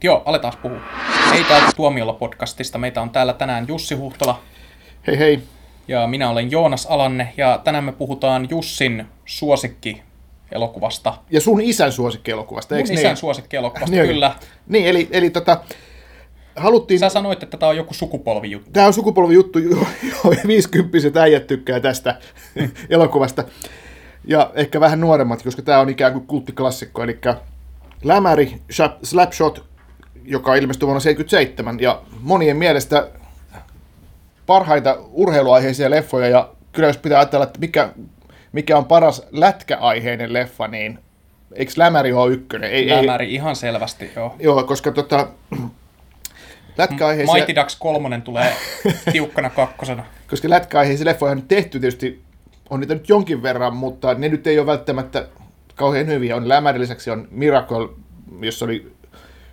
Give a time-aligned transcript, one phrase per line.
[0.00, 0.78] Mutta joo, aletaan puhua.
[1.32, 2.78] Hei täältä Tuomiolla podcastista.
[2.78, 4.40] Meitä on täällä tänään Jussi Huhtola
[5.06, 5.42] Hei hei.
[5.88, 7.32] ja minä olen Joonas Alanne.
[7.36, 10.02] Ja tänään me puhutaan Jussin suosikki
[10.52, 11.14] elokuvasta.
[11.30, 13.16] Ja sun isän suosikkielokuvasta, Mun eikö isän niin?
[13.16, 14.34] suosikkielokuvasta, Niin, kyllä.
[14.68, 15.60] Niin, eli, eli tota,
[16.56, 17.00] haluttiin...
[17.00, 18.70] Sä sanoit, että tämä on joku sukupolvijuttu.
[18.70, 19.76] Tämä on sukupolvijuttu, jo,
[20.24, 22.18] jo 50 äijät tykkää tästä
[22.90, 23.44] elokuvasta.
[24.24, 27.02] Ja ehkä vähän nuoremmat, koska tämä on ikään kuin kulttiklassikko.
[27.02, 27.18] Eli
[28.04, 28.60] Lämäri
[29.02, 29.69] Slapshot,
[30.24, 31.80] joka ilmestyi vuonna 1977.
[31.80, 33.08] Ja monien mielestä
[34.46, 36.28] parhaita urheiluaiheisia leffoja.
[36.28, 37.92] Ja kyllä jos pitää ajatella, että mikä,
[38.52, 40.98] mikä on paras lätkäaiheinen leffa, niin
[41.52, 42.70] eikö Lämäri ole ykkönen?
[42.70, 44.36] Ei, ei, Lämäri ihan selvästi, joo.
[44.38, 45.28] joo, koska tota,
[46.78, 47.34] lätkäaiheisia...
[47.34, 48.52] Mighty Ducks 3 tulee
[49.12, 50.04] tiukkana kakkosena.
[50.30, 52.22] koska lätkäaiheisia leffoja on tehty tietysti,
[52.70, 55.28] on niitä nyt jonkin verran, mutta ne nyt ei ole välttämättä
[55.74, 56.36] kauhean hyviä.
[56.36, 57.88] On Lämärin lisäksi on Miracle,
[58.40, 58.92] jossa oli...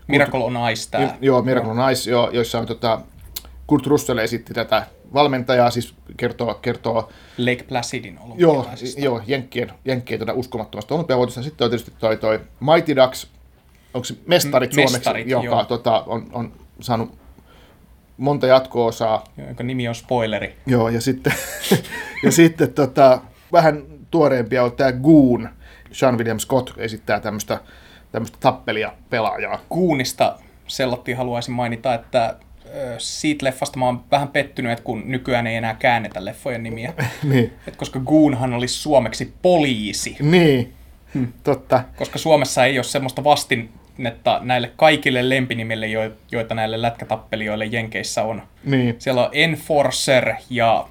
[0.07, 1.17] Miracle on Ice tää.
[1.21, 3.01] Joo, Miracle on Ice, jo, joissa on tota,
[3.67, 9.01] Kurt Russell esitti tätä valmentajaa, siis kertoo, kertoo Lake Placidin joo, olympialaisista.
[9.01, 11.43] joo, Jenkkien, Jenkkien tuota uskomattomasta olympiavoitosta.
[11.43, 13.27] Sitten on tietysti toi, toi Mighty Ducks,
[13.93, 15.65] onko se Mestarit M- suomeksi, Mestarit, joka joo.
[15.65, 17.17] tota, on, on saanut
[18.17, 19.23] monta jatko-osaa.
[19.47, 20.55] jonka nimi on spoileri.
[20.65, 21.33] Joo, ja sitten,
[22.23, 23.21] ja sitten tota,
[23.51, 25.49] vähän tuoreempia on tämä Goon.
[25.91, 27.59] Sean William Scott esittää tämmöistä
[28.11, 29.59] tämmöistä tappelia pelaajaa.
[29.69, 32.35] Kuunista sellottiin haluaisin mainita, että
[32.97, 36.93] siitä leffasta mä oon vähän pettynyt, että kun nykyään ei enää käännetä leffojen nimiä.
[37.23, 40.15] niin, Et koska Goonhan olisi suomeksi poliisi.
[40.19, 40.73] niin.
[41.13, 41.27] Hmm.
[41.43, 41.83] totta.
[41.95, 48.41] Koska Suomessa ei ole semmoista vastinnetta näille kaikille lempinimille, jo- joita näille lätkätappelijoille Jenkeissä on.
[48.63, 50.87] Niin, Siellä on Enforcer ja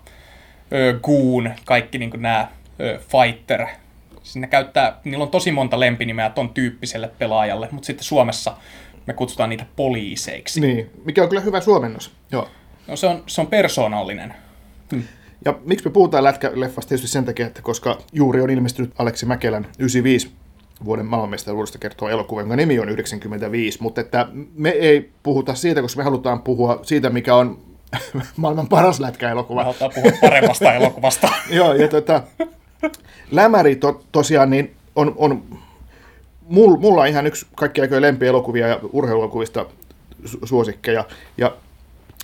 [0.72, 2.48] ö, Goon, kaikki niin nämä
[2.98, 3.66] Fighter.
[4.26, 8.56] Sinne käyttää, niillä on tosi monta lempinimeä ton tyyppiselle pelaajalle, mutta sitten Suomessa
[9.06, 10.60] me kutsutaan niitä poliiseiksi.
[10.60, 10.90] niin.
[11.04, 12.10] Mikä on kyllä hyvä suomennos.
[12.32, 12.48] Joo.
[12.86, 14.34] No se on, se on persoonallinen.
[15.44, 16.88] Ja miksi me puhutaan lätkäleffasta?
[16.88, 20.30] Tietysti sen takia, että koska juuri on ilmestynyt Aleksi Mäkelän 95
[20.84, 25.98] vuoden maailmanmestaruudesta kertoo elokuva, jonka nimi on 95, mutta että me ei puhuta siitä, koska
[25.98, 27.58] me halutaan puhua siitä, mikä on
[28.36, 29.64] maailman paras Me lätkäelokuva.
[29.64, 31.28] halutaan puhua paremmasta elokuvasta.
[31.50, 32.22] Joo, ja tota,
[33.30, 35.42] Lämäri to, tosiaan niin on, on
[36.48, 39.66] mul, mulla on ihan yksi kaikki aikojen lempielokuvia ja urheiluelokuvista
[40.24, 41.04] su- suosikkeja.
[41.38, 41.56] Ja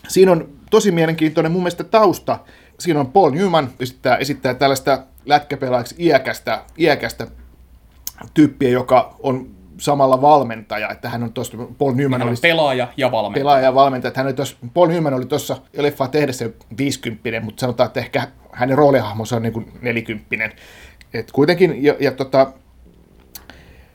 [0.08, 2.38] siinä on tosi mielenkiintoinen mun mielestä tausta.
[2.78, 7.26] Siinä on Paul Newman esittää, esittää tällaista lätkäpelaajaksi iäkästä, iäkästä
[8.34, 13.10] tyyppiä, joka on samalla valmentaja, että hän on tuosta, Paul Newman Hän oli pelaaja ja
[13.10, 13.40] valmentaja.
[13.42, 14.08] pelaaja ja valmentaja.
[14.08, 18.28] Että hän oli tossa, Paul Newman oli tuossa leffaa tehdessä 50, mutta sanotaan, että ehkä
[18.52, 20.56] hänen roolihahmonsa on niin kuin 40.
[21.14, 22.52] Et kuitenkin, ja, ja tota,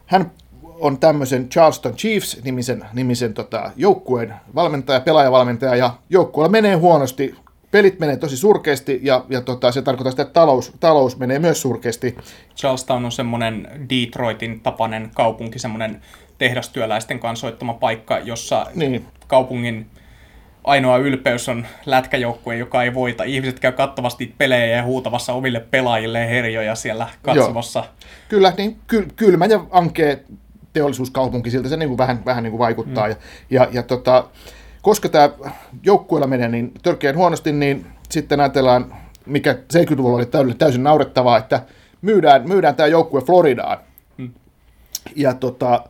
[0.05, 0.31] hän
[0.79, 7.35] on tämmöisen Charleston Chiefs-nimisen nimisen, tota, joukkueen valmentaja, pelaajavalmentaja, ja joukkueella menee huonosti,
[7.71, 11.61] pelit menee tosi surkeasti, ja, ja tota, se tarkoittaa sitä, että talous, talous menee myös
[11.61, 12.17] surkeasti.
[12.55, 16.01] Charlestown on semmoinen Detroitin tapainen kaupunki, semmoinen
[16.37, 19.05] tehdastyöläisten kansoittama paikka, jossa Niin.
[19.27, 19.85] kaupungin
[20.63, 23.23] ainoa ylpeys on lätkäjoukkue, joka ei voita.
[23.23, 27.83] Ihmiset käy kattavasti pelejä ja huutavassa omille pelaajille herjoja siellä katsomassa.
[28.29, 30.17] Kyllä, niin kyl, kylmä ja ankea
[30.73, 33.07] teollisuuskaupunki, siltä se niin kuin vähän, vähän niin kuin vaikuttaa.
[33.07, 33.09] Mm.
[33.09, 33.17] Ja,
[33.49, 34.25] ja, ja tota,
[34.87, 35.29] koska tämä
[35.83, 38.93] joukkueella menee niin törkeän huonosti, niin sitten ajatellaan,
[39.25, 41.61] mikä 70-luvulla oli täysin, täysin naurettavaa, että
[42.01, 43.77] myydään, myydään tämä joukkue Floridaan.
[44.17, 44.29] Mm.
[45.15, 45.83] Ja tota,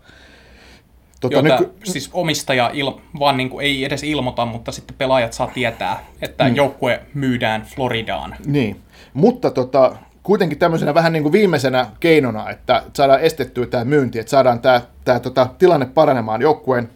[1.22, 5.34] tota, Jota nyky- siis omistaja il, vaan niin kuin ei edes ilmoita, mutta sitten pelaajat
[5.34, 6.56] saa tietää, että mm.
[6.56, 8.36] joukkue myydään Floridaan.
[8.46, 8.82] Niin,
[9.14, 14.30] mutta tota, kuitenkin tämmöisenä vähän niin kuin viimeisenä keinona, että saadaan estettyä tämä myynti, että
[14.30, 16.90] saadaan tämä, tämä tota, tilanne paranemaan joukkueen,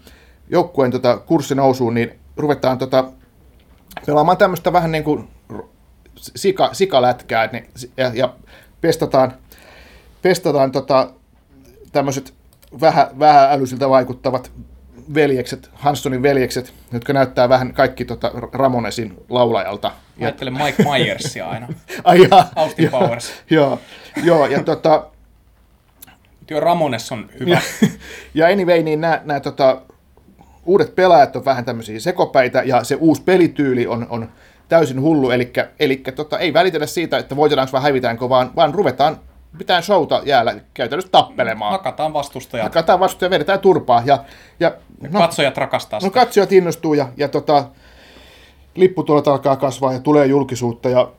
[0.52, 3.12] joukkueen tota, kurssi nousuun, niin ruvetaan tota,
[4.06, 5.30] pelaamaan tämmöistä vähän niin kuin
[6.16, 7.68] sika, sikalätkää niin,
[7.98, 8.34] ja, ja
[8.82, 9.34] pestataan,
[10.22, 11.10] pestataan tota,
[11.92, 12.34] tämmöiset
[12.82, 14.52] vähän, vähän älysiltä vaikuttavat
[15.14, 19.88] veljekset, Hanssonin veljekset, jotka näyttää vähän kaikki tota Ramonesin laulajalta.
[19.88, 21.68] Mä ajattelen Mike Myersia aina.
[22.04, 23.34] Ai jaa, Austin joo, Powers.
[23.50, 23.80] Joo,
[24.24, 25.06] joo ja, tota,
[26.48, 27.62] Työ Ramones on hyvä.
[28.34, 29.82] ja anyway, niin nämä tota,
[30.66, 34.30] uudet pelaajat on vähän tämmöisiä sekopäitä, ja se uusi pelityyli on, on
[34.70, 39.18] täysin hullu, eli, eli tota, ei välitetä siitä, että voitetaanko vai hävitäänkö, vaan, vaan ruvetaan
[39.58, 41.72] pitää showta jäällä käytännössä tappelemaan.
[41.72, 42.64] Hakataan vastustajat.
[42.64, 44.04] Hakataan vastuun ja vedetään turpaa.
[44.06, 44.24] Ja,
[44.60, 44.74] ja,
[45.12, 46.14] no, Katsojat rakastaa no sitä.
[46.14, 47.66] katsojat innostuu ja, ja tota,
[48.76, 51.12] lipputulot alkaa kasvaa ja tulee julkisuutta ja,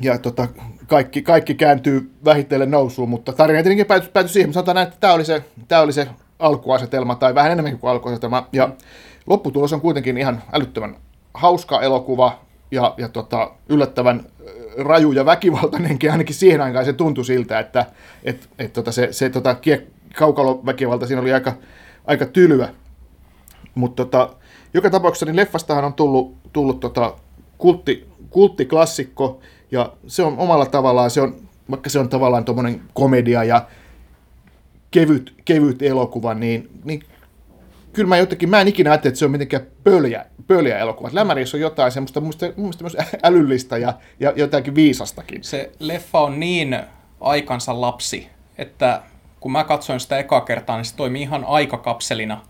[0.00, 0.48] ja tota,
[0.86, 5.00] kaikki, kaikki kääntyy vähitellen nousuun, mutta tarina tietenkin päätyi, päätyi siihen, mutta sanotaan näin, että
[5.00, 6.08] tämä oli se, tämä oli se
[6.38, 8.48] alkuasetelma tai vähän enemmän kuin alkuasetelma.
[8.52, 8.68] Ja
[9.26, 10.96] lopputulos on kuitenkin ihan älyttömän
[11.34, 12.38] hauska elokuva
[12.70, 14.26] ja, ja tota, yllättävän
[14.78, 17.86] raju ja väkivaltainenkin, ainakin siihen aikaan se tuntui siltä, että
[18.24, 19.56] et, et tota, se, se tota,
[20.14, 21.52] kaukaloväkivalta siinä oli aika,
[22.06, 22.68] aika tylyä.
[23.74, 24.30] Mutta tota,
[24.74, 27.14] joka tapauksessa niin leffastahan on tullut, tullut tota,
[27.58, 29.40] kultti, kulttiklassikko,
[29.70, 31.34] ja se on omalla tavallaan, se on,
[31.70, 33.66] vaikka se on tavallaan tuommoinen komedia ja
[34.90, 37.04] kevyt, kevyt elokuva, niin, niin
[37.92, 41.10] kyllä mä jotenkin, mä en ikinä ajattele, että se on mitenkään pöljä, pöljä elokuva.
[41.12, 45.44] Lämärissä on jotain semmoista mun mielestä myös älyllistä ja, ja jotakin viisastakin.
[45.44, 46.78] Se leffa on niin
[47.20, 49.02] aikansa lapsi, että
[49.40, 52.40] kun mä katsoin sitä ekaa kertaa, niin se toimii ihan aikakapselina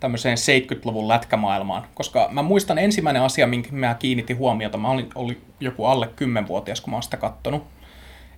[0.00, 1.86] tämmöiseen 70-luvun lätkämaailmaan.
[1.94, 6.80] Koska mä muistan ensimmäinen asia, minkä mä kiinnitin huomiota, mä olin, oli joku alle 10-vuotias,
[6.80, 7.62] kun mä oon sitä kattonut.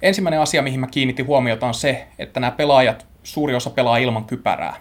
[0.02, 4.24] Ensimmäinen asia, mihin mä kiinnitin huomiota, on se, että nämä pelaajat, suuri osa pelaa ilman
[4.24, 4.76] kypärää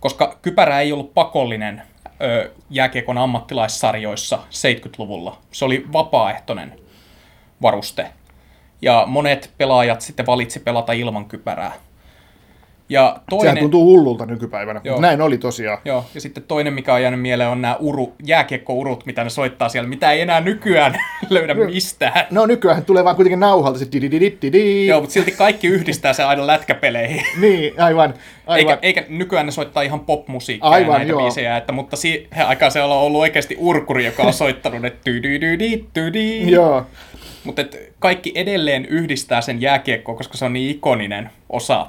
[0.00, 1.82] koska kypärä ei ollut pakollinen
[2.22, 5.38] ö, jääkiekon ammattilaissarjoissa 70-luvulla.
[5.52, 6.78] Se oli vapaaehtoinen
[7.62, 8.10] varuste.
[8.82, 11.72] Ja monet pelaajat sitten valitsi pelata ilman kypärää.
[12.88, 15.78] Ja toinen, Sehän tuntuu hullulta nykypäivänä, joo, näin oli tosiaan.
[15.84, 19.68] Joo, ja sitten toinen, mikä on jäänyt mieleen, on nämä uru, jääkiekkourut, mitä ne soittaa
[19.68, 21.00] siellä, mitä ei enää nykyään
[21.30, 22.26] löydä mistään.
[22.30, 26.46] No nykyään tulee vaan kuitenkin nauhalta se di Joo, mutta silti kaikki yhdistää se aina
[26.46, 27.22] lätkäpeleihin.
[27.40, 28.14] niin, aivan.
[28.46, 28.58] aivan.
[28.58, 31.22] Eikä, eikä nykyään ne soittaa ihan popmusiikkia aivan, ja näitä joo.
[31.22, 34.92] biisejä, että, mutta siihen aikaan se on ollut oikeasti urkuri, joka on soittanut ne
[36.50, 36.86] Joo.
[37.44, 37.62] Mutta
[37.98, 41.86] kaikki edelleen yhdistää sen jääkiekkoon, koska se on niin ikoninen osa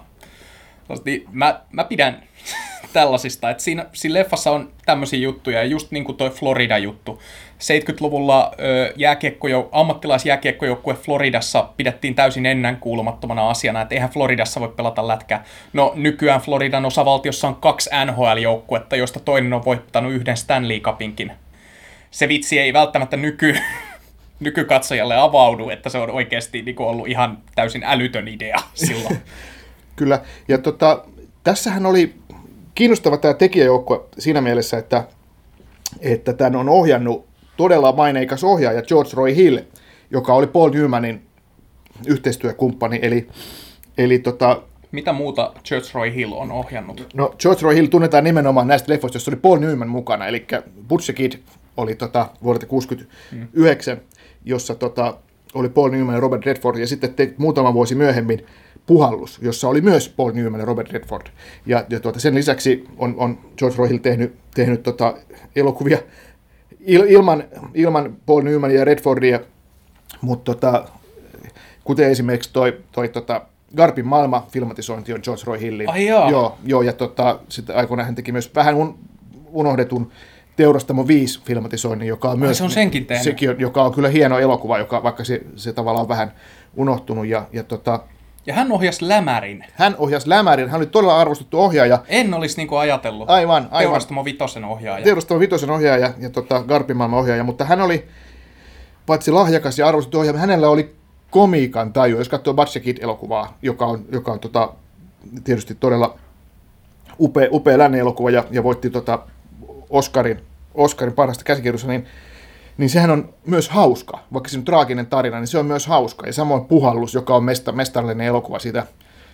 [1.31, 2.23] mä, mä pidän
[2.93, 7.21] tällaisista, että siinä, siinä leffassa on tämmöisiä juttuja, ja just niin kuin toi Florida-juttu.
[7.59, 15.43] 70-luvulla ö, jääkiekkojo, ammattilaisjääkiekkojoukkue Floridassa pidettiin täysin ennenkuulumattomana asiana, että eihän Floridassa voi pelata lätkää.
[15.73, 21.31] No nykyään Floridan osavaltiossa on kaksi NHL-joukkuetta, joista toinen on voittanut yhden Stanley Cupinkin.
[22.11, 23.57] Se vitsi ei välttämättä nyky,
[24.39, 29.21] nykykatsojalle avaudu, että se on oikeasti niin ollut ihan täysin älytön idea silloin.
[29.97, 31.05] Kyllä, ja tota,
[31.43, 32.15] tässähän oli
[32.75, 35.03] kiinnostava tämä tekijäjoukko siinä mielessä, että,
[35.99, 37.25] että tämän on ohjannut
[37.57, 39.57] todella maineikas ohjaaja George Roy Hill,
[40.11, 41.21] joka oli Paul Newmanin
[42.07, 43.27] yhteistyökumppani, eli,
[43.97, 44.61] eli tota,
[44.91, 47.07] mitä muuta George Roy Hill on ohjannut?
[47.13, 50.47] No George Roy Hill tunnetaan nimenomaan näistä leffoista, joissa oli Paul Newman mukana, eli
[50.87, 51.33] Butch Kid
[51.77, 54.03] oli tota, vuodelta 1969, mm.
[54.45, 55.17] jossa tota,
[55.53, 58.45] oli Paul Newman ja Robert Redford, ja sitten te, muutama vuosi myöhemmin
[58.87, 61.27] Puhallus, jossa oli myös Paul Newman ja Robert Redford.
[61.65, 65.13] Ja, ja tuota, sen lisäksi on, on George Roy Hill tehnyt, tehnyt tota,
[65.55, 65.97] elokuvia
[66.79, 67.43] il, ilman,
[67.73, 69.39] ilman Paul Newman ja Redfordia,
[70.21, 70.85] mutta tota,
[71.83, 73.41] kuten esimerkiksi toi, toi tota,
[73.75, 75.89] Garpin maailma-filmatisointi on George Roy Hillin.
[75.89, 76.29] Ai joo.
[76.29, 78.99] Joo, joo ja tota, sitten aikoinaan hän teki myös vähän un,
[79.51, 80.11] unohdetun
[80.55, 82.57] Teurastamo 5 filmatisoinnin, joka on myös...
[82.57, 83.23] se on senkin tehnyt.
[83.23, 86.31] Sekin on, joka on kyllä hieno elokuva, joka, vaikka se, se tavallaan on vähän
[86.75, 87.27] unohtunut.
[87.27, 87.99] Ja, ja tota,
[88.47, 89.65] ja hän ohjasi Lämärin.
[89.73, 90.69] Hän ohjasi Lämärin.
[90.69, 92.03] Hän oli todella arvostettu ohjaaja.
[92.07, 93.29] En olisi niin kuin ajatellut.
[93.29, 93.79] Aivan, aivan.
[93.79, 95.03] Teurastamo Vitosen ohjaaja.
[95.03, 97.43] Teurastamo Vitosen ohjaaja ja tota, Garpimaailman ohjaaja.
[97.43, 98.07] Mutta hän oli
[99.05, 100.95] paitsi lahjakas ja arvostettu ohjaaja, hänellä oli
[101.31, 102.17] komiikan taju.
[102.17, 104.73] Jos katsoo Batse Kid-elokuvaa, joka on, joka on tota,
[105.43, 106.17] tietysti todella
[107.19, 109.19] upea, upea lännen elokuva ja, ja voitti tota
[109.89, 110.41] Oscarin,
[110.73, 112.05] Oscarin parhaasta käsikirjoitusta, niin
[112.77, 114.19] niin sehän on myös hauska.
[114.33, 116.27] Vaikka se on traaginen tarina, niin se on myös hauska.
[116.27, 118.85] Ja samoin Puhallus, joka on mesta, mestarillinen elokuva siitä,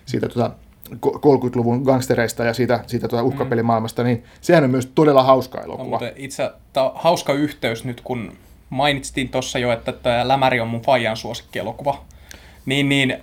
[0.06, 0.50] siitä tota
[0.96, 5.98] 30-luvun gangstereista ja siitä, siitä tuota uhkapelimaailmasta, niin sehän on myös todella hauska elokuva.
[5.98, 8.32] No, itse tämä hauska yhteys nyt, kun
[8.70, 12.04] mainitsin tuossa jo, että tämä Lämäri on mun Fajan suosikkielokuva
[12.66, 13.16] niin, niin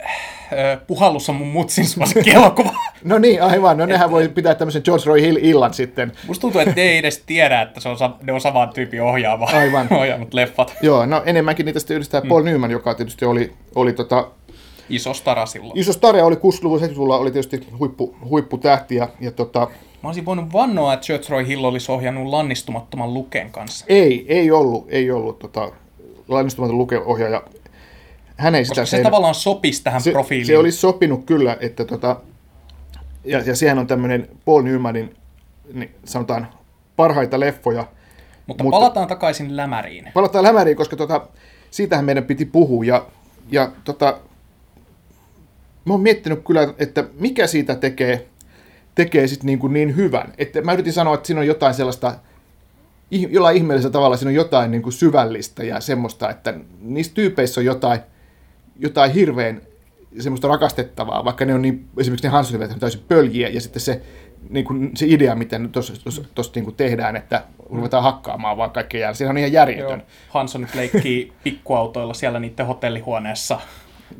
[0.87, 2.73] Puhallus on mun mutsin suosikkielokuva.
[3.03, 3.77] no niin, aivan.
[3.77, 6.11] No nehän voi pitää tämmöisen George Roy Hill illan sitten.
[6.27, 9.49] Musta tuntuu, että ne ei edes tiedä, että se on, ne on saman tyypin ohjaava.
[9.53, 9.87] Aivan.
[9.99, 10.73] ohjaamut leffat.
[10.81, 12.29] Joo, no enemmänkin niitä sitten yhdistää mm.
[12.29, 14.27] Paul Newman, joka tietysti oli, oli tota,
[14.89, 15.79] Iso stara silloin.
[15.79, 18.95] Iso stara oli 60-luvun 70 oli tietysti huippu, huipputähti.
[18.95, 19.67] Ja, ja tota...
[20.03, 23.85] Mä olisin voinut vannoa, että George Roy Hill olisi ohjannut lannistumattoman Luken kanssa.
[23.89, 25.71] Ei, ei ollut, ei ollut tota,
[26.27, 27.43] lannistumaton Luke-ohjaaja
[28.41, 29.03] hän ei sitä se sen...
[29.03, 30.47] tavallaan sopisi tähän se, profiiliin.
[30.47, 32.15] Se olisi sopinut kyllä, että tota,
[33.23, 35.15] ja, ja sehän on tämmöinen Paul Newmanin,
[35.73, 36.47] niin sanotaan,
[36.95, 37.87] parhaita leffoja.
[38.47, 40.07] Mutta, mutta palataan takaisin Lämäriin.
[40.13, 41.27] Palataan Lämäriin, koska tota,
[41.71, 42.85] siitähän meidän piti puhua.
[42.85, 43.05] Ja,
[43.51, 44.19] ja tota,
[45.85, 48.27] mä oon miettinyt kyllä, että mikä siitä tekee,
[48.95, 50.33] tekee sit niin, kuin niin hyvän.
[50.37, 52.15] Että mä yritin sanoa, että siinä on jotain sellaista,
[53.11, 57.65] jollain ihmeellisellä tavalla siinä on jotain niin kuin syvällistä ja semmoista, että niissä tyypeissä on
[57.65, 57.99] jotain,
[58.79, 59.61] jotain hirveän
[60.19, 64.01] semmoista rakastettavaa, vaikka ne on niin, esimerkiksi ne Hansonivet on täysin pöljiä, ja sitten se
[64.49, 69.15] niin kuin se idea, miten tuossa niin tehdään, että ruvetaan hakkaamaan vaan kaikkea jäällä.
[69.15, 69.99] Siinä on ihan järjetön.
[69.99, 70.07] Joo.
[70.29, 73.59] Hanson nyt leikkii pikkuautoilla siellä niiden hotellihuoneessa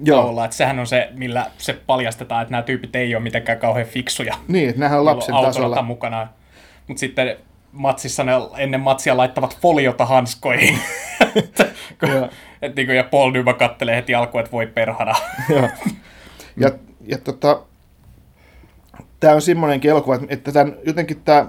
[0.03, 0.29] Joo.
[0.29, 3.87] Olla, että sehän on se, millä se paljastetaan, että nämä tyypit ei ole mitenkään kauhean
[3.87, 4.35] fiksuja.
[4.47, 5.81] Niin, että nämähän on lapsen tasolla.
[5.81, 6.27] mukana.
[6.87, 7.37] Mutta sitten
[7.71, 10.79] matsissa ne ennen matsia laittavat foliota hanskoihin.
[12.61, 15.15] et, niin kuin, ja Paul Nyma kattelee heti alkuun, että voi perhana.
[16.61, 16.71] ja,
[17.07, 17.61] ja tota,
[19.19, 21.45] tämä on semmoinenkin elokuva, että tämän, jotenkin tämä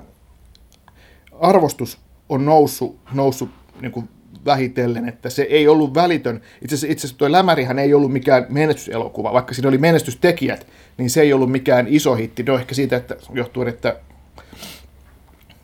[1.40, 3.50] arvostus on noussut, noussut
[3.80, 4.08] niin kuin
[4.44, 6.40] vähitellen, että se ei ollut välitön.
[6.62, 10.66] Itse asiassa, itse asiassa tuo Lämärihän ei ollut mikään menestyselokuva, vaikka siinä oli menestystekijät,
[10.98, 12.42] niin se ei ollut mikään iso hitti.
[12.42, 13.96] No ehkä siitä, että johtuu, että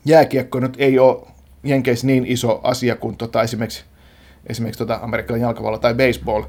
[0.05, 1.27] jääkiekko nyt ei ole
[1.63, 3.83] Jenkeissä niin iso asia kuin tota, esimerkiksi,
[4.47, 6.43] esimerkiksi tota amerikkalainen jalkapallo tai baseball.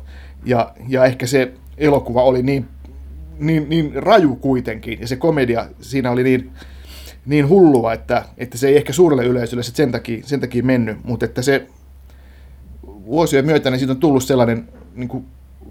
[0.44, 2.68] Ja, ja ehkä se elokuva oli niin,
[3.38, 6.50] niin, niin raju kuitenkin, ja se komedia siinä oli niin,
[7.26, 11.24] niin hullua, että, että se ei ehkä suurelle yleisölle sen takia, sen takia mennyt, mutta
[11.24, 11.66] että se
[12.86, 15.24] vuosien myötä niin siitä on tullut sellainen niin kuin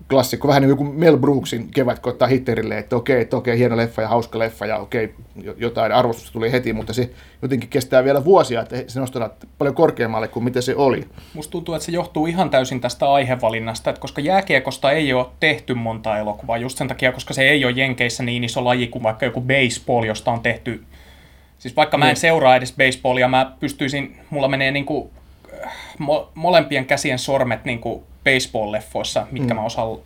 [0.09, 4.01] klassikko, vähän niin kuin Mel Brooksin kevät koittaa Hitlerille, että okei, että okei, hieno leffa
[4.01, 5.13] ja hauska leffa ja okei,
[5.57, 7.09] jotain arvostusta tuli heti, mutta se
[7.41, 11.07] jotenkin kestää vielä vuosia, että se nostetaan paljon korkeammalle kuin mitä se oli.
[11.33, 15.73] Musta tuntuu, että se johtuu ihan täysin tästä aihevalinnasta, että koska jääkiekosta ei ole tehty
[15.73, 19.25] monta elokuvaa, just sen takia, koska se ei ole Jenkeissä niin iso laji kuin vaikka
[19.25, 20.83] joku baseball, josta on tehty
[21.59, 22.17] Siis vaikka mä en niin.
[22.17, 25.09] seuraa edes baseballia, mä pystyisin, mulla menee niin kuin
[26.01, 29.59] mo- molempien käsien sormet niin kuin baseball-leffoissa, mitkä mm.
[29.59, 29.97] mä osaan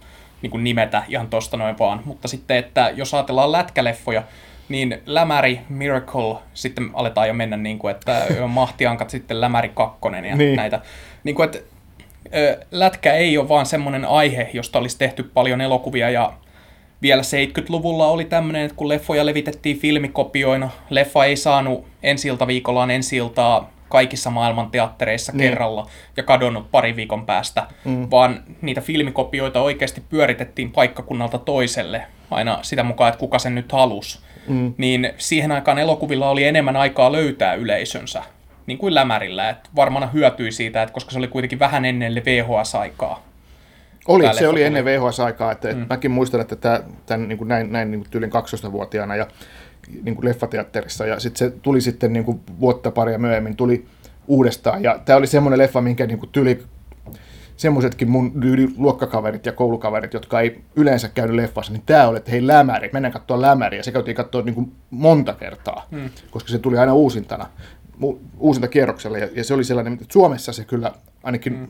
[0.42, 2.02] niin nimetä ihan tosta noin vaan.
[2.06, 4.24] Mutta sitten, että jos ajatellaan lätkäleffoja,
[4.70, 10.36] niin Lämäri, Miracle, sitten aletaan jo mennä niin kuin, että Mahtiankat, sitten Lämäri kakkonen ja
[10.36, 10.56] niin.
[10.56, 10.82] näitä.
[11.24, 11.60] Niin kuin, että
[12.72, 16.34] lätkä ei ole vaan semmoinen aihe, josta olisi tehty paljon elokuvia ja
[17.02, 23.18] vielä 70-luvulla oli tämmöinen, että kun leffoja levitettiin filmikopioina, leffa ei saanut ensi viikollaan ensi
[23.94, 25.50] kaikissa maailman teattereissa niin.
[25.50, 28.08] kerralla ja kadonnut pari viikon päästä, mm.
[28.12, 34.20] vaan niitä filmikopioita oikeasti pyöritettiin paikkakunnalta toiselle aina sitä mukaan, että kuka sen nyt halusi.
[34.48, 34.74] Mm.
[34.78, 38.24] Niin siihen aikaan elokuvilla oli enemmän aikaa löytää yleisönsä,
[38.66, 43.24] niin kuin Lämärillä, että varmana hyötyi siitä, että koska se oli kuitenkin vähän ennen VHS-aikaa.
[44.08, 45.86] Oli, se oli ennen VHS-aikaa, että, mm.
[45.90, 49.28] mäkin muistan, että tämä, tämän, niin kuin näin, näin niin kuin tyylin 12-vuotiaana ja
[50.04, 53.86] niin kuin leffateatterissa ja sitten se tuli sitten niin kuin vuotta paria myöhemmin tuli
[54.28, 56.64] uudestaan ja tämä oli semmoinen leffa, minkä niin kuin tyli
[57.58, 58.32] semmoisetkin mun
[58.78, 63.14] luokkakaverit ja koulukaverit, jotka ei yleensä käynyt leffassa, niin tämä oli, että hei lämäri, mennään
[63.14, 66.10] katsoa lämäri, ja se käytiin katsoa niin kuin monta kertaa, hmm.
[66.32, 67.46] koska se tuli aina uusintana,
[68.38, 70.92] uusinta kierroksella, ja, ja se oli sellainen, että Suomessa se kyllä
[71.24, 71.68] ainakin hmm.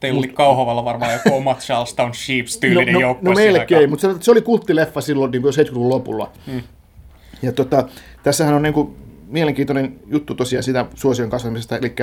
[0.00, 3.28] Teillä oli Kauhavalla varmaan joku oma Charlestown Sheeps-tyylinen no, no, joukkue.
[3.28, 6.32] No melkein, mutta se, se oli kulttileffa silloin niin 70-luvun lopulla.
[6.46, 6.62] Hmm.
[7.42, 7.88] Ja tota,
[8.22, 8.96] tässähän on niin kuin,
[9.30, 11.94] mielenkiintoinen juttu tosiaan sitä suosion kasvamisesta, eli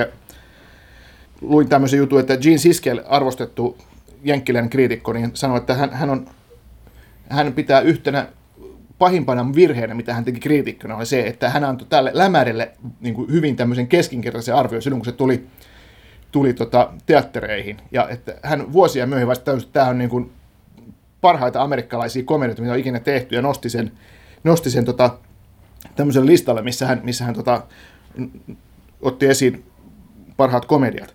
[1.40, 3.78] luin tämmöisen jutun, että Gene Siskel, arvostettu
[4.24, 6.26] jenkkiläinen kriitikko, niin sanoi, että hän, hän, on,
[7.28, 8.28] hän pitää yhtenä
[8.98, 13.32] pahimpana virheenä, mitä hän teki kriitikkona, oli se, että hän antoi tälle lämärille niin kuin
[13.32, 15.46] hyvin tämmöisen keskinkertaisen arvion silloin, kun se tuli,
[16.32, 17.76] tuli tota, teattereihin.
[17.90, 20.30] Ja että hän vuosia myöhemmin vasta täysin, että tämä on niin kuin
[21.20, 23.92] parhaita amerikkalaisia komedioita, mitä on ikinä tehty, ja nosti sen,
[24.44, 25.18] nosti sen tota,
[25.96, 27.62] tämmöisen listalle, missä hän, missä hän tota,
[29.02, 29.64] otti esiin
[30.36, 31.14] parhaat komediat.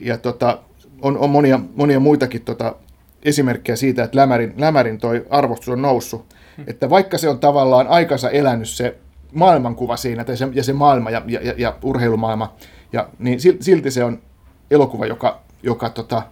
[0.00, 0.58] Ja tota,
[1.02, 2.74] on, on monia, monia muitakin tota,
[3.22, 6.34] esimerkkejä siitä, että Lämärin, Lämärin toi arvostus on noussut.
[6.56, 6.64] Hmm.
[6.68, 8.96] Että vaikka se on tavallaan aikansa elänyt se
[9.32, 12.54] maailmankuva siinä ja se, ja se maailma ja, ja, ja urheilumaailma,
[12.92, 14.22] ja, niin silti se on
[14.70, 16.22] elokuva, joka, joka tota,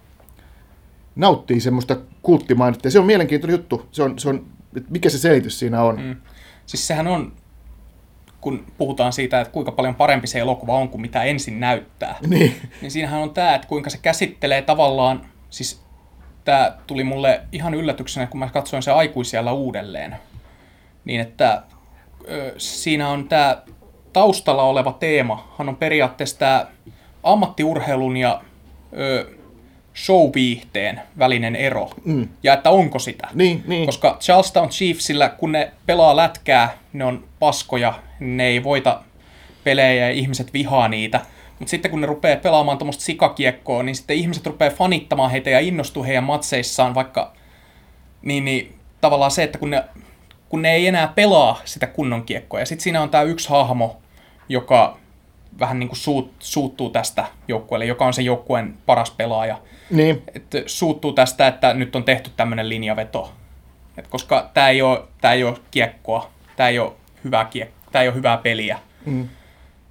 [1.15, 2.87] nauttii semmoista kulttimainetta.
[2.87, 3.85] Ja se on mielenkiintoinen juttu.
[3.91, 4.45] Se on, se on,
[4.89, 6.01] mikä se selitys siinä on.
[6.01, 6.15] Mm.
[6.65, 7.33] Siis sehän on
[8.41, 12.55] kun puhutaan siitä, että kuinka paljon parempi se elokuva on kuin mitä ensin näyttää, niin,
[12.81, 15.81] niin siinähän on tämä, että kuinka se käsittelee tavallaan, siis
[16.45, 20.15] tämä tuli mulle ihan yllätyksenä, kun mä katsoin se aikuisiellä uudelleen,
[21.05, 21.63] niin että
[22.29, 23.61] ö, siinä on tämä
[24.13, 26.65] taustalla oleva teema, hän on periaatteessa tämä
[27.23, 28.41] ammattiurheilun ja
[28.97, 29.38] ö,
[30.05, 31.89] showviihteen välinen ero.
[32.05, 32.27] Mm.
[32.43, 33.27] Ja että onko sitä.
[33.33, 33.85] Niin, niin.
[33.85, 39.01] Koska Charlestown Chiefsillä, kun ne pelaa lätkää, ne on paskoja, ne ei voita
[39.63, 41.21] pelejä ja ihmiset vihaa niitä.
[41.59, 45.59] Mutta sitten kun ne rupeaa pelaamaan tuommoista sikakiekkoa, niin sitten ihmiset rupeaa fanittamaan heitä ja
[45.59, 47.33] innostuu heidän matseissaan, vaikka
[48.21, 49.83] niin, niin tavallaan se, että kun ne,
[50.49, 52.59] kun ne ei enää pelaa sitä kunnon kiekkoa.
[52.59, 53.97] Ja sitten siinä on tämä yksi hahmo,
[54.49, 54.97] joka
[55.59, 59.61] vähän niin kuin suut, suuttuu tästä joukkueelle, joka on se joukkueen paras pelaaja.
[59.91, 60.23] Niin.
[60.35, 63.31] Että suuttuu tästä, että nyt on tehty tämmöinen linjaveto.
[63.97, 65.03] Et koska tämä ei, ole,
[65.33, 66.91] ei ole kiekkoa, tämä ei ole
[67.23, 68.79] hyvää kiekkoa tämä ei ole hyvää peliä.
[69.05, 69.27] Mm.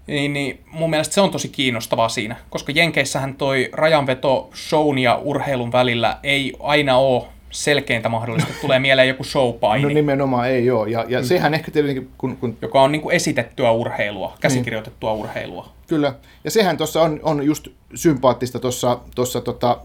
[0.06, 5.16] Niin, niin mun mielestä se on tosi kiinnostavaa siinä, koska Jenkeissähän toi rajanveto shown ja
[5.16, 8.52] urheilun välillä ei aina ole selkeintä mahdollista.
[8.60, 9.82] Tulee mieleen joku showpaini.
[9.82, 10.90] No nimenomaan ei ole.
[10.90, 11.24] Ja, ja mm.
[11.24, 12.10] sehän ehkä tietenkin...
[12.18, 12.58] Kun, kun...
[12.62, 15.20] Joka on niin kuin esitettyä urheilua, käsikirjoitettua niin.
[15.20, 15.72] urheilua.
[15.86, 16.14] Kyllä.
[16.44, 19.80] Ja sehän tuossa on, on just sympaattista tuossa tossa, tota,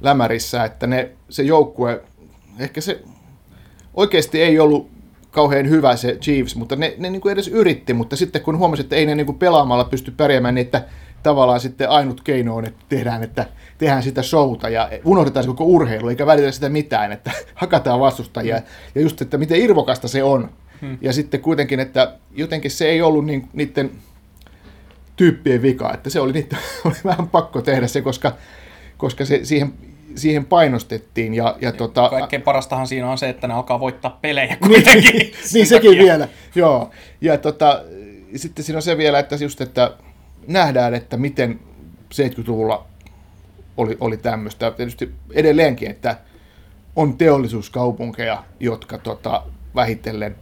[0.00, 2.00] lämärissä, että ne, se joukkue,
[2.58, 3.00] ehkä se
[3.94, 4.90] oikeasti ei ollut
[5.30, 8.84] kauhean hyvä se Chiefs, mutta ne, ne niin kuin edes yritti, mutta sitten kun huomasit,
[8.84, 10.84] että ei ne niin kuin pelaamalla pysty pärjäämään, niin että
[11.22, 13.46] tavallaan sitten ainut keino on, että tehdään, että
[13.78, 18.56] tehdään sitä showta ja unohdetaan se koko urheilu, eikä välitä sitä mitään, että hakataan vastustajia.
[18.56, 18.66] Hmm.
[18.94, 20.50] Ja just, että miten irvokasta se on.
[20.80, 20.98] Hmm.
[21.00, 23.90] Ja sitten kuitenkin, että jotenkin se ei ollut niin, niiden
[25.16, 28.32] tyyppien vika, että se oli, niitä, oli vähän pakko tehdä se, koska,
[28.96, 29.72] koska se, siihen
[30.16, 31.34] siihen painostettiin.
[31.34, 35.16] Ja, ja tota, Kaikkein parastahan siinä on se, että ne alkaa voittaa pelejä kuitenkin.
[35.18, 36.90] niin, niin sekin vielä, joo.
[37.20, 37.82] Ja tota,
[38.36, 39.90] sitten siinä on se vielä, että just, että
[40.46, 41.60] nähdään, että miten
[42.14, 42.87] 70-luvulla
[43.78, 44.70] oli, oli tämmöistä.
[44.70, 46.16] Tietysti edelleenkin, että
[46.96, 49.42] on teollisuuskaupunkeja, jotka tota,
[49.74, 50.36] vähitellen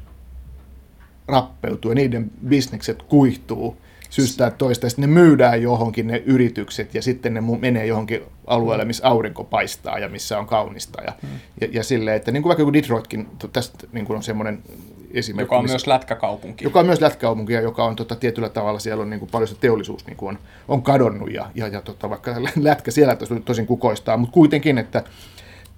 [1.28, 3.76] rappeutuu ja niiden bisnekset kuihtuu
[4.10, 8.84] syystä toista, ja sitten ne myydään johonkin ne yritykset, ja sitten ne menee johonkin alueelle,
[8.84, 11.02] missä aurinko paistaa ja missä on kaunista.
[11.02, 11.28] Ja, mm.
[11.60, 14.62] ja, ja silleen, että niin kuin vaikka kuin Detroitkin, tästä niin kuin on semmoinen
[15.10, 15.44] esimerkki.
[15.44, 16.64] Joka on missä, myös lätkäkaupunki.
[16.64, 19.48] Joka on myös lätkäkaupunki, ja joka on tota, tietyllä tavalla, siellä on niin kuin paljon
[19.48, 23.42] se teollisuus niin kuin on, on kadonnut, ja, ja, ja tota, vaikka lätkä siellä tosin,
[23.42, 25.02] tosin kukoistaa, mutta kuitenkin, että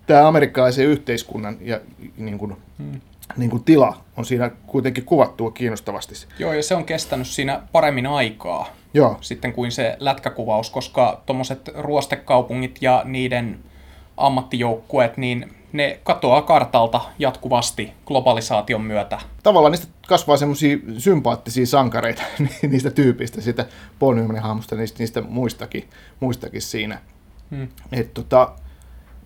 [0.07, 1.81] tämä amerikkalaisen yhteiskunnan ja
[2.17, 3.01] niin kuin, hmm
[3.37, 6.15] niin kuin tila on siinä kuitenkin kuvattu kiinnostavasti.
[6.39, 9.19] Joo, ja se on kestänyt siinä paremmin aikaa Joo.
[9.21, 13.59] sitten kuin se lätkäkuvaus, koska tuommoiset ruostekaupungit ja niiden
[14.17, 19.19] ammattijoukkueet, niin ne katoaa kartalta jatkuvasti globalisaation myötä.
[19.43, 22.23] Tavallaan niistä kasvaa semmoisia sympaattisia sankareita
[22.69, 23.67] niistä tyypistä, sitä
[23.99, 25.89] Paul Newmanin hahmosta, niistä, niistä muistakin,
[26.21, 27.01] muistakin siinä.
[27.51, 27.69] Hmm.
[27.93, 28.53] Et tota,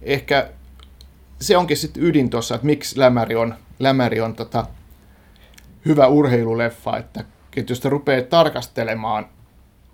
[0.03, 0.49] ehkä
[1.43, 4.67] se onkin sitten ydin tuossa, että miksi Lämäri on, Lämäri on tota,
[5.87, 7.25] hyvä urheiluleffa, että,
[7.57, 9.27] että jos te rupeaa tarkastelemaan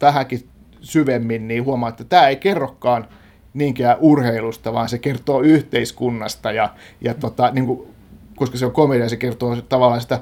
[0.00, 0.48] vähänkin
[0.80, 3.08] syvemmin, niin huomaa, että tämä ei kerrokaan
[3.54, 7.88] niinkään urheilusta, vaan se kertoo yhteiskunnasta ja, ja tota, niin kuin,
[8.36, 10.20] koska se on komedia, se kertoo tavallaan sitä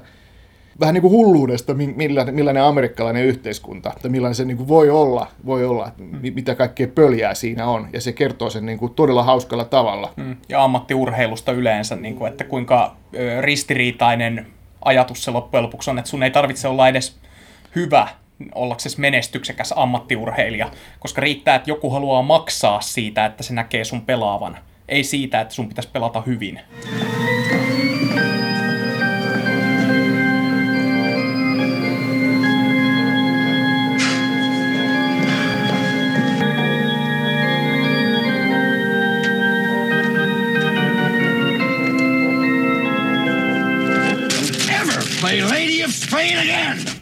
[0.81, 5.27] vähän niin kuin hulluudesta, millainen, millainen amerikkalainen yhteiskunta, tai millainen se niin kuin voi olla,
[5.47, 6.19] voi olla mm.
[6.35, 10.13] mitä kaikkea pöljää siinä on, ja se kertoo sen niin kuin todella hauskalla tavalla.
[10.17, 10.37] Mm.
[10.49, 12.97] Ja ammattiurheilusta yleensä, niin kuin, että kuinka
[13.41, 14.47] ristiriitainen
[14.85, 17.17] ajatus se loppujen lopuksi on, että sun ei tarvitse olla edes
[17.77, 18.09] hyvä
[18.55, 24.59] ollaksesi menestyksekäs ammattiurheilija, koska riittää, että joku haluaa maksaa siitä, että se näkee sun pelaavan,
[24.89, 26.61] ei siitä, että sun pitäisi pelata hyvin.
[26.81, 27.16] Spain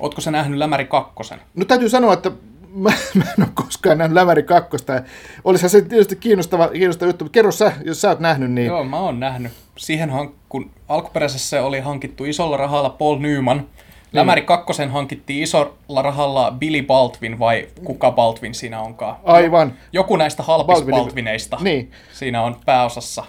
[0.04, 1.40] Ootko sä nähnyt Lämäri kakkosen?
[1.54, 2.30] No täytyy sanoa, että
[2.74, 5.02] mä, mä en ole koskaan nähnyt Lämäri kakkosta.
[5.44, 8.66] Olisihan se tietysti kiinnostava, kiinnostava juttu, mutta kerro sä, jos sä oot nähnyt, niin...
[8.66, 9.52] Joo, mä oon nähnyt.
[9.76, 10.10] Siihen,
[10.48, 13.66] kun alkuperäisessä oli hankittu isolla rahalla Paul Newman, niin.
[14.12, 19.16] Lämäri kakkosen hankittiin isolla rahalla Billy Baldwin vai kuka Baldwin siinä onkaan?
[19.24, 19.72] Aivan.
[19.92, 20.94] Joku näistä halpista Baldwin.
[20.94, 21.92] Baldwineista niin.
[22.12, 23.24] siinä on pääosassa.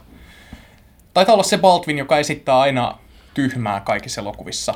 [1.13, 2.97] Taitaa olla se Baldwin, joka esittää aina
[3.33, 4.73] tyhmää kaikissa elokuvissa.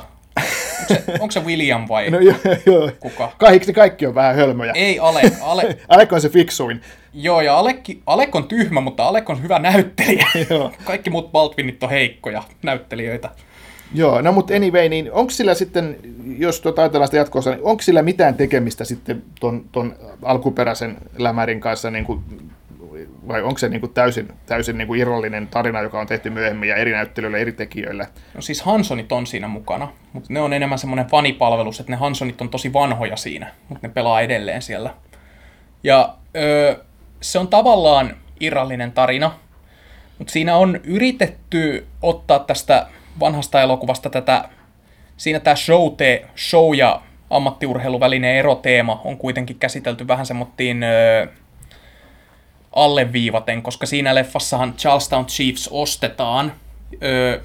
[0.80, 2.90] Onko se, onko se William vai no, joo, joo.
[3.00, 3.32] kuka?
[3.38, 4.72] Kaikki, kaikki on vähän hölmöjä.
[4.72, 5.32] Ei Alek.
[5.40, 5.76] Ale...
[5.88, 6.80] Alek on se fiksuin.
[7.14, 10.26] Joo, ja Alek, Alek on tyhmä, mutta Alek on hyvä näyttelijä.
[10.50, 10.72] Joo.
[10.84, 13.30] Kaikki muut Baldwinit on heikkoja näyttelijöitä.
[13.94, 15.96] Joo, no mutta anyway, niin onko sillä sitten,
[16.38, 21.60] jos tuota ajatellaan sitä jatkossa, niin onko sillä mitään tekemistä sitten ton, ton alkuperäisen lämärin
[21.60, 22.22] kanssa niin kuin
[23.28, 26.68] vai onko se niin kuin täysin, täysin niin kuin irrallinen tarina, joka on tehty myöhemmin
[26.68, 28.06] ja eri näyttelyillä, eri tekijöillä?
[28.34, 32.40] No siis Hansonit on siinä mukana, mutta ne on enemmän semmoinen fanipalvelus, että ne Hansonit
[32.40, 34.94] on tosi vanhoja siinä, mutta ne pelaa edelleen siellä.
[35.82, 36.74] Ja öö,
[37.20, 39.32] se on tavallaan irrallinen tarina,
[40.18, 42.86] mutta siinä on yritetty ottaa tästä
[43.20, 44.48] vanhasta elokuvasta tätä,
[45.16, 51.26] siinä tämä show, te, show ja ammattiurheiluvälinen eroteema on kuitenkin käsitelty vähän semmoittiin öö,
[52.72, 56.52] alleviivaten, koska siinä leffassahan Charlestown Chiefs ostetaan
[57.02, 57.40] öö,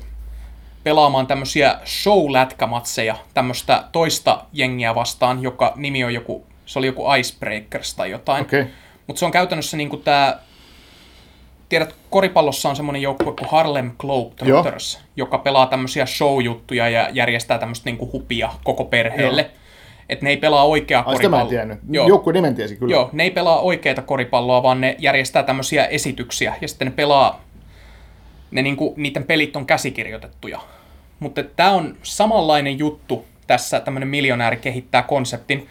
[0.84, 7.94] pelaamaan tämmöisiä show-lätkämatseja tämmöistä toista jengiä vastaan, joka nimi on joku, se oli joku Icebreakers
[7.94, 8.42] tai jotain.
[8.46, 8.66] Okay.
[9.08, 10.40] Mutta se on käytännössä niinku tämä
[11.70, 15.04] tiedät, koripallossa on semmoinen joukkue kuin Harlem Globetrotters, Joo.
[15.16, 19.42] joka pelaa tämmöisiä show-juttuja ja järjestää tämmöistä niinku hupia koko perheelle.
[19.42, 19.65] Joo.
[20.10, 21.50] Et ne ei pelaa oikeaa Ai, koripalloa.
[21.50, 22.08] Sitä mä en Joo.
[22.08, 22.92] Joukkue nimen tiesi kyllä.
[22.92, 27.42] Joo, ne ei pelaa oikeita koripalloa, vaan ne järjestää tämmöisiä esityksiä ja sitten ne pelaa,
[28.52, 30.60] ne niinku, niiden pelit on käsikirjoitettuja.
[31.20, 35.68] Mutta tämä on samanlainen juttu tässä, tämmöinen miljonääri kehittää konseptin,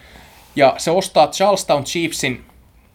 [0.56, 2.44] ja se ostaa Charlestown Chiefsin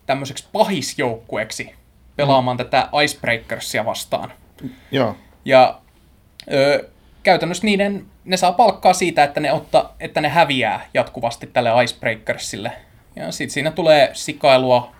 [0.05, 1.71] tämmöiseksi pahisjoukkueeksi
[2.15, 2.63] pelaamaan mm.
[2.63, 4.33] tätä Icebreakersia vastaan.
[4.91, 5.15] Joo.
[5.45, 5.79] Ja
[6.51, 6.89] ö,
[7.23, 12.71] käytännössä niiden, ne saa palkkaa siitä, että ne, otta, että ne häviää jatkuvasti tälle Icebreakersille.
[13.15, 14.91] Ja sitten siinä tulee sikailua,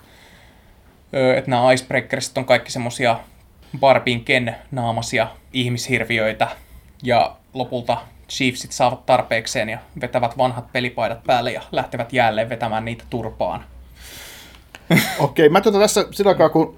[1.37, 3.19] että nämä Icebreakersit on kaikki semmosia
[3.79, 6.47] Barbin Ken naamasia ihmishirviöitä.
[7.03, 7.97] Ja lopulta
[8.29, 13.63] Chiefsit saavat tarpeekseen ja vetävät vanhat pelipaidat päälle ja lähtevät jälleen vetämään niitä turpaan.
[14.89, 16.77] Okei, okay, mä tuota tässä sillä aikaa, kun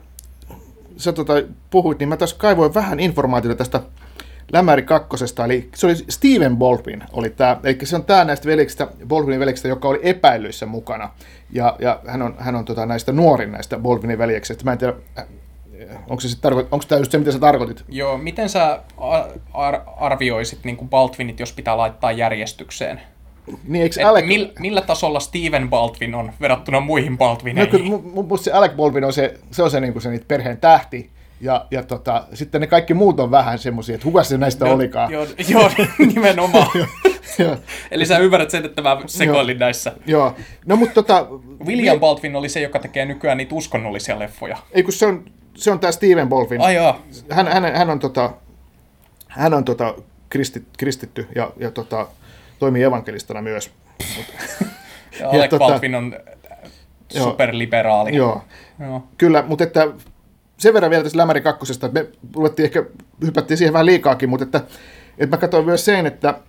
[0.98, 1.34] sä tuota
[1.70, 3.82] puhuit, niin mä tässä kaivoin vähän informaatiota tästä
[4.54, 8.88] Lämäri kakkosesta, eli se oli Steven Baldwin, oli tämä, eli se on tämä näistä veljeksistä,
[9.08, 11.10] Baldwinin veljeksistä, joka oli epäilyissä mukana,
[11.52, 14.94] ja, ja hän on, hän on tota, näistä nuorin näistä Baldwinin veljeksistä, mä en tiedä,
[16.10, 17.84] onko, se sit tarko- onko tämä just se, mitä sä tarkoitit?
[17.90, 18.82] Joo, miten sä
[19.54, 23.02] ar- arvioisit niin Baldwinit, jos pitää laittaa järjestykseen?
[23.68, 24.26] Niin, eikö Alec...
[24.26, 27.92] mil, millä tasolla Steven Baldwin on verrattuna muihin Baldwineihin?
[27.92, 30.26] No, mun, mun se Alec Baldwin on se, se, on se, niin kuin se niitä
[30.28, 31.10] perheen tähti,
[31.42, 34.74] ja, ja tota, sitten ne kaikki muut on vähän semmoisia, että kuka se näistä no,
[34.74, 35.12] olikaan.
[35.12, 35.72] Joo, joo
[36.14, 36.68] nimenomaan.
[37.92, 39.94] Eli sä ymmärrät sen, että mä sekoilin joo, näissä.
[40.06, 40.36] Joo.
[40.66, 41.28] No, mutta tota,
[41.66, 44.58] William Baldwin oli se, joka tekee nykyään niitä uskonnollisia leffoja.
[44.72, 45.26] Ei kun se on,
[45.56, 46.62] se on tämä Steven Baldwin.
[46.62, 47.02] Ai joo.
[47.30, 48.34] Hän, hän, hän on, tota,
[49.28, 49.96] hän on tota,
[50.30, 52.08] kristit, kristitty ja, ja tota,
[52.60, 53.72] toimii evankelistana myös.
[55.20, 56.16] ja Alec tota, Baldwin on
[57.10, 58.16] superliberaali.
[58.16, 58.42] Joo,
[58.80, 59.04] joo.
[59.18, 59.88] kyllä, mutta että
[60.62, 62.84] sen verran vielä tästä Lämäri kakkosesta, että me ruvettiin ehkä,
[63.26, 64.62] hypättiin siihen vähän liikaakin, mutta että,
[65.18, 66.40] että mä katsoin myös sen, että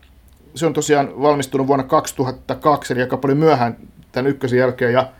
[0.54, 3.76] se on tosiaan valmistunut vuonna 2002, eli aika paljon myöhään
[4.12, 5.12] tämän ykkösen jälkeen, ja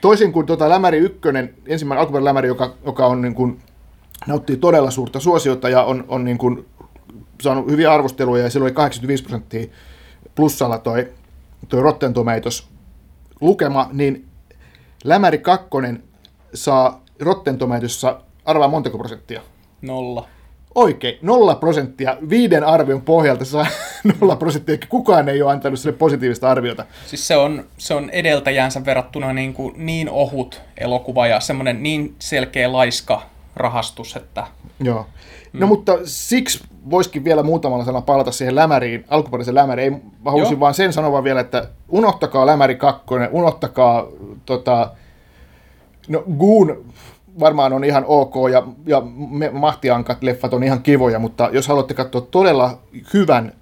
[0.00, 3.58] toisin kuin tuota Lämäri ykkönen, ensimmäinen alkuperäinen Lämäri, joka, joka on niin kuin,
[4.26, 6.66] nauttii todella suurta suosiota ja on, on niin kuin
[7.42, 9.66] saanut hyviä arvosteluja ja silloin oli 85 prosenttia
[10.34, 11.08] plussalla toi,
[11.68, 12.14] toi Rotten
[13.40, 14.24] lukema, niin
[15.04, 15.68] Lämäri 2
[16.54, 19.40] saa Rotten Tomatoesissa arvaa montako prosenttia?
[19.82, 20.26] Nolla.
[20.74, 22.16] Oikein, nolla prosenttia.
[22.28, 23.66] Viiden arvion pohjalta saa
[24.20, 24.78] nolla prosenttia.
[24.88, 26.84] Kukaan ei ole antanut sille positiivista arviota.
[27.06, 32.14] Siis se on, se on edeltäjänsä verrattuna niin, kuin niin ohut elokuva ja semmoinen niin
[32.18, 33.22] selkeä laiska
[33.56, 34.46] rahastus, että...
[34.80, 35.06] Joo.
[35.52, 35.68] No mm.
[35.68, 39.94] mutta siksi voisikin vielä muutamalla sanalla palata siihen lämäriin, alkuperäisen lämäriin.
[39.94, 40.60] Ei, mä haluaisin Joo.
[40.60, 44.06] vaan sen sanoa vielä, että unohtakaa lämäri kakkonen, unohtakaa
[44.46, 44.90] tota,
[46.08, 46.84] no Goon
[47.40, 49.02] varmaan on ihan ok ja, ja
[49.52, 52.78] Mahtiankat leffat on ihan kivoja, mutta jos haluatte katsoa todella
[53.14, 53.52] hyvän,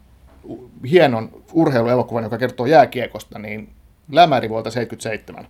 [0.91, 3.69] hienon urheiluelokuvan, joka kertoo jääkiekosta, niin
[4.13, 5.47] Lämäri vuolta 77.